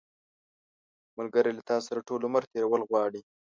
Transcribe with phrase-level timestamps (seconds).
[1.17, 3.21] ملګری له تا سره ټول عمر تېرول غواړي